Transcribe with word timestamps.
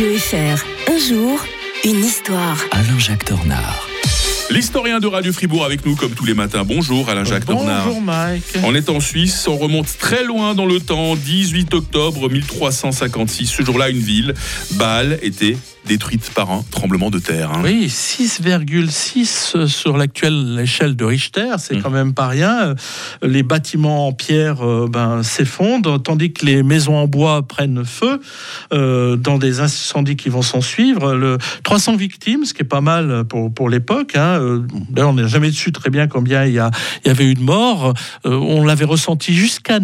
Radio 0.00 0.16
FR. 0.16 0.64
Un 0.90 0.98
jour, 0.98 1.44
une 1.84 2.02
histoire. 2.02 2.56
Alain-Jacques 2.70 3.28
Dornard. 3.28 3.86
L'historien 4.48 4.98
de 4.98 5.06
Radio 5.06 5.30
Fribourg 5.30 5.62
avec 5.62 5.84
nous 5.84 5.94
comme 5.94 6.12
tous 6.12 6.24
les 6.24 6.32
matins. 6.32 6.64
Bonjour 6.64 7.10
Alain-Jacques 7.10 7.44
Dornard. 7.44 7.84
Bonjour 7.84 8.00
Mike. 8.00 8.44
On 8.64 8.74
est 8.74 8.88
en 8.88 8.98
Suisse, 8.98 9.46
on 9.46 9.58
remonte 9.58 9.98
très 9.98 10.24
loin 10.24 10.54
dans 10.54 10.64
le 10.64 10.80
temps, 10.80 11.16
18 11.16 11.74
octobre 11.74 12.30
1356. 12.30 13.44
Ce 13.44 13.62
jour-là, 13.62 13.90
une 13.90 13.98
ville, 13.98 14.32
Bâle, 14.70 15.18
était 15.20 15.58
détruite 15.86 16.30
par 16.34 16.50
un 16.50 16.62
tremblement 16.70 17.10
de 17.10 17.18
terre. 17.18 17.50
hein. 17.52 17.60
Oui, 17.64 17.88
6,6 17.88 19.66
sur 19.66 19.96
l'actuelle 19.96 20.58
échelle 20.62 20.96
de 20.96 21.04
Richter, 21.04 21.54
c'est 21.58 21.76
Mm. 21.76 21.82
quand 21.82 21.90
même 21.90 22.14
pas 22.14 22.28
rien. 22.28 22.74
Les 23.22 23.42
bâtiments 23.42 24.06
en 24.08 24.12
pierre 24.12 24.64
euh, 24.66 24.88
ben, 24.90 25.22
s'effondrent, 25.22 26.00
tandis 26.02 26.32
que 26.32 26.44
les 26.46 26.62
maisons 26.62 26.96
en 26.96 27.06
bois 27.06 27.42
prennent 27.42 27.84
feu 27.84 28.20
euh, 28.72 29.16
dans 29.16 29.38
des 29.38 29.60
incendies 29.60 30.16
qui 30.16 30.28
vont 30.28 30.42
s'en 30.42 30.60
suivre. 30.60 31.14
Le 31.14 31.38
300 31.64 31.96
victimes, 31.96 32.44
ce 32.44 32.54
qui 32.54 32.62
est 32.62 32.64
pas 32.64 32.80
mal 32.80 33.24
pour, 33.24 33.52
pour 33.52 33.68
l'époque. 33.68 34.16
Hein. 34.16 34.38
Euh, 34.40 34.62
D'ailleurs, 34.90 35.10
on 35.10 35.14
n'a 35.14 35.26
jamais 35.26 35.50
su 35.50 35.72
très 35.72 35.90
bien 35.90 36.06
combien 36.06 36.44
il 36.44 36.52
y, 36.54 36.58
a, 36.58 36.70
il 37.04 37.08
y 37.08 37.10
avait 37.10 37.24
eu 37.24 37.34
de 37.34 37.42
morts. 37.42 37.94
Euh, 38.26 38.34
on 38.34 38.64
l'avait 38.64 38.84
ressenti 38.84 39.34
jusqu'à 39.34 39.78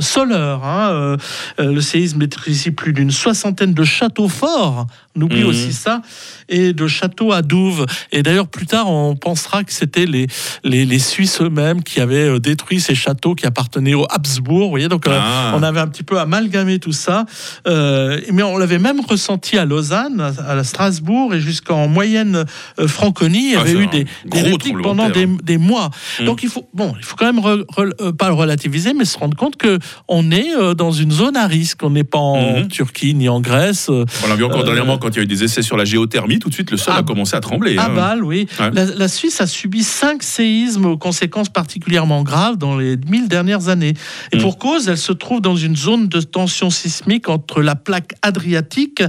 Soleure. 0.00 0.64
hein. 0.64 1.16
Le 1.58 1.80
séisme 1.80 2.18
maîtrisait 2.18 2.70
plus 2.70 2.92
d'une 2.92 3.10
soixantaine 3.10 3.74
de 3.74 3.84
châteaux 3.84 4.28
forts. 4.28 4.86
On 5.18 5.28
Mhm. 5.42 5.48
aussi 5.48 5.72
ça. 5.72 6.02
Et 6.48 6.72
de 6.72 6.86
châteaux 6.86 7.32
à 7.32 7.42
Douve. 7.42 7.86
Et 8.12 8.22
d'ailleurs, 8.22 8.46
plus 8.46 8.66
tard, 8.66 8.88
on 8.88 9.16
pensera 9.16 9.64
que 9.64 9.72
c'était 9.72 10.06
les, 10.06 10.26
les, 10.62 10.84
les 10.84 10.98
Suisses 11.00 11.40
eux-mêmes 11.40 11.82
qui 11.82 12.00
avaient 12.00 12.28
euh, 12.28 12.38
détruit 12.38 12.80
ces 12.80 12.94
châteaux 12.94 13.34
qui 13.34 13.46
appartenaient 13.46 13.94
aux 13.94 14.06
Habsbourg. 14.08 14.64
Vous 14.64 14.70
voyez, 14.70 14.88
donc 14.88 15.06
euh, 15.08 15.18
Ah. 15.20 15.52
on 15.56 15.62
avait 15.64 15.80
un 15.80 15.88
petit 15.88 16.04
peu 16.04 16.18
amalgamé 16.20 16.78
tout 16.78 16.92
ça. 16.92 17.24
Euh, 17.66 18.20
mais 18.32 18.42
on 18.44 18.56
l'avait 18.58 18.78
même 18.78 19.00
ressenti 19.00 19.58
à 19.58 19.64
Lausanne, 19.64 20.20
à, 20.20 20.52
à 20.52 20.64
Strasbourg 20.64 21.34
et 21.34 21.40
jusqu'en 21.40 21.88
moyenne 21.88 22.44
euh, 22.78 22.86
Franconie. 22.88 23.46
Il 23.48 23.52
y 23.52 23.56
Ah, 23.56 23.60
avait 23.60 23.72
eu 23.72 23.86
des, 23.88 24.04
gros 24.26 24.42
des 24.42 24.50
répliques 24.50 24.82
pendant 24.82 25.08
des, 25.10 25.26
des 25.42 25.58
mois. 25.58 25.90
Mm. 26.20 26.24
Donc 26.26 26.42
il 26.44 26.48
faut, 26.48 26.68
bon, 26.74 26.94
il 26.98 27.04
faut 27.04 27.16
quand 27.16 27.26
même 27.26 27.40
re- 27.44 27.64
re- 27.74 28.12
pas 28.12 28.28
le 28.28 28.34
relativiser, 28.34 28.94
mais 28.94 29.04
se 29.04 29.18
rendre 29.18 29.36
compte 29.36 29.56
que 29.56 29.78
on 30.08 30.30
est 30.30 30.50
dans 30.76 30.92
une 30.92 31.10
zone 31.10 31.36
à 31.36 31.46
risque. 31.46 31.82
On 31.82 31.90
n'est 31.90 32.04
pas 32.04 32.18
en 32.18 32.36
Mhm. 32.60 32.68
Turquie 32.68 33.14
ni 33.14 33.28
en 33.28 33.40
Grèce. 33.40 33.88
On 33.88 34.04
l'a 34.28 34.36
vu 34.36 34.44
encore 34.44 34.62
dernièrement 34.64 34.98
quand 34.98 35.08
il 35.08 35.16
y 35.16 35.18
a 35.20 35.22
eu 35.22 35.25
des 35.26 35.44
essais 35.44 35.62
sur 35.62 35.76
la 35.76 35.84
géothermie, 35.84 36.38
tout 36.38 36.48
de 36.48 36.54
suite 36.54 36.70
le 36.70 36.76
sol 36.76 36.94
Ah. 36.96 37.00
a 37.00 37.02
commencé 37.02 37.34
à 37.36 37.40
trembler. 37.40 37.76
À 37.78 37.86
hein. 37.86 37.94
Bâle, 37.94 38.24
oui. 38.24 38.46
Ouais. 38.60 38.70
La, 38.72 38.84
la 38.84 39.08
Suisse 39.08 39.40
a 39.40 39.46
subi 39.46 39.82
cinq 39.82 40.22
séismes 40.22 40.86
aux 40.86 40.96
conséquences 40.98 41.48
particulièrement 41.48 42.22
graves 42.22 42.56
dans 42.56 42.76
les 42.76 42.96
mille 43.08 43.28
dernières 43.28 43.68
années. 43.68 43.94
Et 44.32 44.36
Mm. 44.36 44.40
pour 44.40 44.58
cause, 44.58 44.88
elle 44.88 44.98
se 44.98 45.12
trouve 45.12 45.40
dans 45.40 45.56
une 45.56 45.76
zone 45.76 46.08
de 46.08 46.20
tension 46.20 46.70
sismique 46.70 47.28
entre 47.28 47.62
la 47.62 47.74
plaque 47.74 48.14
adriatique, 48.22 49.02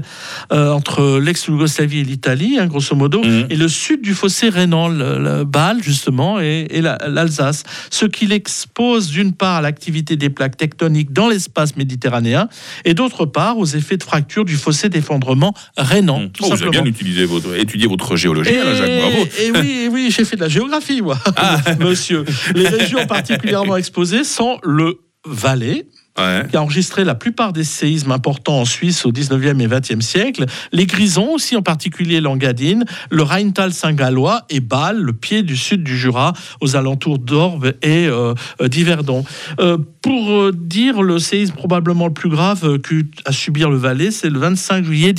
euh, 0.51 0.71
entre 0.71 1.19
l'ex-Yougoslavie 1.19 1.99
et 1.99 2.03
l'Italie, 2.03 2.57
hein, 2.59 2.67
grosso 2.67 2.95
modo, 2.95 3.21
Mhm. 3.23 3.47
et 3.49 3.55
le 3.55 3.67
sud 3.67 4.01
du 4.01 4.13
fossé 4.13 4.49
rhénan, 4.49 4.87
le, 4.89 5.19
le 5.19 5.43
Bâle, 5.43 5.81
justement, 5.83 6.39
et, 6.39 6.67
et 6.69 6.81
la- 6.81 6.97
l'Alsace. 7.07 7.63
Ce 7.89 8.05
qui 8.05 8.25
l'expose 8.27 9.09
d'une 9.09 9.33
part 9.33 9.55
à 9.57 9.61
l'activité 9.61 10.15
des 10.15 10.29
plaques 10.29 10.57
tectoniques 10.57 11.11
dans 11.13 11.27
l'espace 11.29 11.75
méditerranéen, 11.75 12.47
et 12.85 12.93
d'autre 12.93 13.25
part 13.25 13.57
aux 13.57 13.65
effets 13.65 13.97
de 13.97 14.03
fracture 14.03 14.45
du 14.45 14.55
fossé 14.55 14.89
d'effondrement 14.89 15.53
rhénan. 15.77 16.06
Mmh. 16.15 16.31
tout 16.31 16.43
Oh, 16.45 16.49
vous 16.49 16.61
avez 16.61 16.71
bien 16.71 16.85
utilisé 16.85 17.25
votre, 17.25 17.57
étudié 17.59 17.87
votre 17.87 18.15
géologie, 18.15 18.55
Alain-Jacques, 18.55 18.99
bravo. 18.99 19.27
Et 19.41 19.51
oui, 19.51 19.89
oui, 19.91 20.13
j'ai 20.15 20.25
fait 20.25 20.35
de 20.35 20.41
la 20.41 20.49
géographie, 20.49 21.01
moi, 21.01 21.17
monsieur. 21.79 22.23
Les 22.55 22.67
régions 22.67 23.05
particulièrement 23.05 23.77
exposées 23.77 24.23
sont 24.23 24.59
le 24.63 24.99
Valais, 25.25 25.85
Ouais. 26.17 26.43
qui 26.49 26.57
a 26.57 26.61
enregistré 26.63 27.03
la 27.03 27.15
plupart 27.15 27.53
des 27.53 27.63
séismes 27.63 28.11
importants 28.11 28.59
en 28.61 28.65
Suisse 28.65 29.05
au 29.05 29.11
19e 29.11 29.59
et 29.61 29.67
20e 29.67 30.01
siècle, 30.01 30.45
les 30.71 30.85
Grisons 30.87 31.33
aussi, 31.33 31.55
en 31.55 31.61
particulier 31.61 32.21
l'Engadine, 32.21 32.85
le 33.11 33.23
Rheintal 33.23 33.71
saint-gallois 33.73 34.41
et 34.49 34.59
Bâle, 34.59 34.97
le 34.99 35.13
pied 35.13 35.43
du 35.43 35.55
sud 35.55 35.83
du 35.83 35.97
Jura, 35.97 36.33
aux 36.61 36.75
alentours 36.75 37.19
d'Orbe 37.19 37.73
et 37.83 38.07
euh, 38.07 38.33
euh, 38.61 38.67
d'Yverdon. 38.67 39.23
Euh, 39.59 39.77
pour 40.01 40.31
euh, 40.31 40.51
dire 40.55 41.01
le 41.01 41.19
séisme 41.19 41.53
probablement 41.55 42.07
le 42.07 42.13
plus 42.13 42.29
grave 42.29 42.79
à 43.25 43.31
subir 43.31 43.69
le 43.69 43.77
Valais, 43.77 44.09
c'est 44.11 44.29
le 44.29 44.39
25 44.39 44.85
juillet 44.85 45.13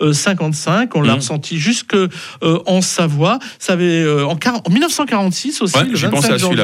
1855. 0.00 0.94
On 0.96 1.02
l'a 1.02 1.12
Mhm. 1.12 1.18
ressenti 1.18 1.58
jusque 1.58 1.94
euh, 1.94 2.08
en 2.66 2.80
Savoie. 2.80 3.38
Ça 3.58 3.74
avait, 3.74 4.04
en, 4.22 4.36
quar- 4.36 4.60
en 4.66 4.70
1946 4.70 5.62
aussi, 5.62 5.76
Ouais, 5.76 5.84
le 5.84 5.96
j'ai 5.96 6.06
25 6.08 6.10
pensé 6.16 6.32
à 6.32 6.36
janvier, 6.38 6.62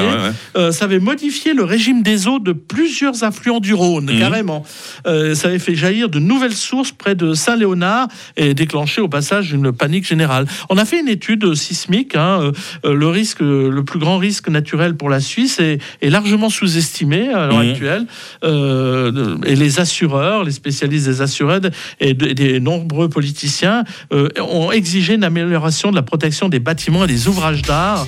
ouais, 0.56 0.72
ça 0.72 0.84
avait 0.84 0.98
modifié 0.98 1.54
le 1.54 1.64
régime 1.64 2.02
des 2.02 2.26
eaux 2.26 2.38
de 2.38 2.52
plusieurs 2.52 3.22
affluents 3.24 3.51
du 3.60 3.74
Rhône, 3.74 4.10
Mhm. 4.12 4.18
carrément. 4.18 4.64
Euh, 5.06 5.34
ça 5.34 5.48
avait 5.48 5.58
fait 5.58 5.74
jaillir 5.74 6.08
de 6.08 6.18
nouvelles 6.18 6.54
sources 6.54 6.92
près 6.92 7.14
de 7.14 7.34
Saint-Léonard 7.34 8.08
et 8.36 8.54
déclenché 8.54 9.00
au 9.00 9.08
passage 9.08 9.52
une 9.52 9.72
panique 9.72 10.06
générale. 10.06 10.46
On 10.70 10.76
a 10.78 10.84
fait 10.84 11.00
une 11.00 11.08
étude 11.08 11.54
sismique. 11.54 12.14
hein, 12.14 12.52
euh, 12.84 12.94
le 12.94 13.08
risque, 13.08 13.40
le 13.40 13.82
plus 13.84 13.98
grand 13.98 14.18
risque 14.18 14.48
naturel 14.48 14.96
pour 14.96 15.08
la 15.10 15.20
Suisse 15.20 15.58
est, 15.60 15.78
est 16.00 16.10
largement 16.10 16.50
sous-estimé 16.50 17.28
à 17.28 17.46
l'heure 17.46 17.62
Mhm. 17.62 17.70
actuelle. 17.70 18.06
Euh, 18.44 19.36
et 19.46 19.56
les 19.56 19.80
assureurs, 19.80 20.44
les 20.44 20.52
spécialistes 20.52 21.06
des 21.06 21.20
assureurs 21.22 21.60
et, 22.00 22.14
de- 22.14 22.26
et 22.26 22.34
des 22.34 22.60
nombreux 22.60 23.08
politiciens 23.08 23.84
ont 24.10 24.70
exigé 24.72 25.14
une 25.14 25.24
amélioration 25.24 25.90
de 25.90 25.96
la 25.96 26.02
protection 26.02 26.48
des 26.48 26.58
bâtiments 26.60 27.04
et 27.04 27.08
des 27.08 27.28
ouvrages 27.28 27.62
d'art 27.62 28.06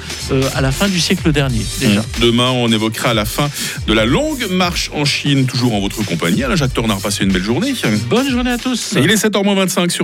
à 0.55 0.61
la 0.61 0.71
fin 0.72 0.88
du 0.88 1.00
siècle 1.00 1.32
dernier 1.32 1.62
déjà. 1.81 2.03
Demain, 2.21 2.50
on 2.50 2.69
évoquera 2.71 3.15
la 3.15 3.25
fin 3.25 3.49
de 3.87 3.93
la 3.93 4.05
longue 4.05 4.47
marche 4.50 4.91
en 4.94 5.05
Chine, 5.05 5.34
toujours 5.43 5.75
en 5.75 5.81
votre 5.81 6.05
compagnie. 6.05 6.45
Alain-Jacques 6.45 6.75
Tornard, 6.75 7.00
passez 7.00 7.25
une 7.25 7.33
belle 7.33 7.43
journée. 7.43 7.75
Bonne 8.09 8.28
journée 8.31 8.50
à 8.50 8.59
tous. 8.59 8.95
Il 8.97 9.11
est 9.11 9.17
7h25 9.17 9.69
sur 9.69 9.83